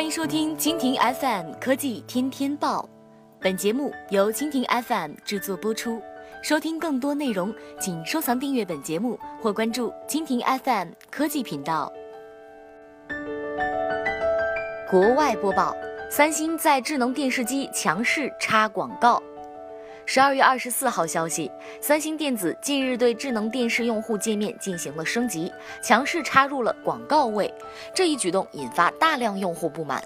[0.00, 2.88] 欢迎收听蜻蜓 FM 科技天天报，
[3.38, 6.00] 本节目由蜻蜓 FM 制作播出。
[6.42, 11.92] 收听更多内容，请收藏订阅本节目或关注蜻蜓 FM 科技频道。
[14.90, 15.76] 国外播报：
[16.10, 19.22] 三星在智能电视机强势插广告。
[20.06, 25.52] 十二月二十四号消息，三星电子近日对智能电视用户界面进行了升级，
[25.82, 27.52] 强势插入了广告位。
[27.94, 30.02] 这一举动引发大量用户不满。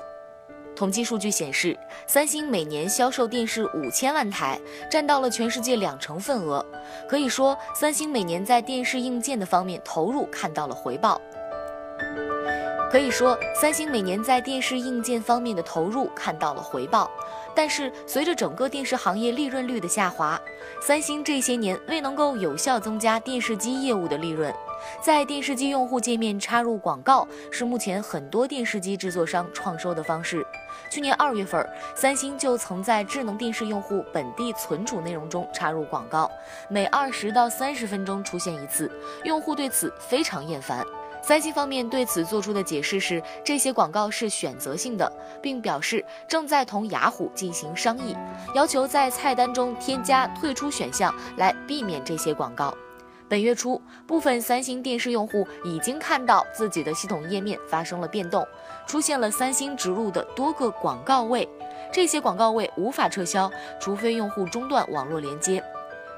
[0.77, 4.61] 统计数据显示，三星每年销售电视五千万台，
[4.91, 6.65] 占到了全世界两成份额。
[7.09, 11.21] 可以说，三星每年在电视硬件的方面投入看到了回报。
[12.95, 17.11] 可以说，三星每年在电视硬件方面的投入看到了回报，
[17.53, 20.41] 但是随着整个电视行业利润率的下滑，
[20.81, 24.55] 三星这些年未能够有效增加电视机业务的利润。
[25.03, 30.47] 在电视机用户界面插入广告是目前很多电视机制作商创收的方式。
[30.89, 36.31] 去年二月份，三星就曾在智能电视用户本地存储内容中插入广告，
[36.69, 38.89] 每二十到三十分钟出现一次，
[39.25, 40.87] 用户对此非常厌烦。
[41.27, 48.15] 三星方面对此做出的解释是，这些广告是选择性的，并表示正在同雅虎进行商议，
[48.55, 52.77] 要求在菜单中添加退出选项来避免这些广告。
[53.27, 58.47] 本月初，部分三星电视用户已经看到自己的系统页面发生了变动，
[58.87, 61.49] 出现了三星植入的多个广告位，
[61.91, 65.65] 这些广告位无法撤销，除非用户中断网络连接。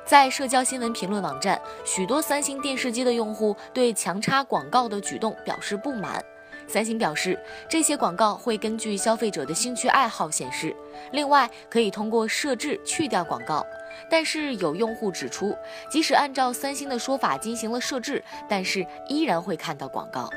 [0.06, 6.24] 在社交新闻评论网站，许多三星电视机的用户对强插广告的举动表示不满。
[6.68, 7.36] 三星表示，
[7.68, 10.74] 这些广告会根据消费者的兴趣爱好显示，
[11.10, 13.66] 另外可以通过设置去掉广告。
[14.08, 15.56] 但是有用户指出，
[15.90, 20.30] 即使按照三星的说法进行了设置，但是依然会看到广告。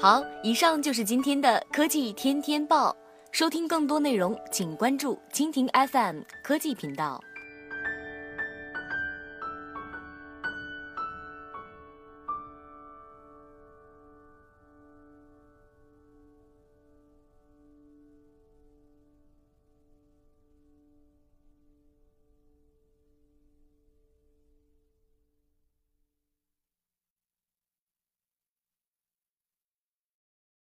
[0.00, 2.94] 好，以上就是今天的科技天天报。
[3.32, 7.22] 收听更多内容，请关注蜻蜓 FM 科技频道。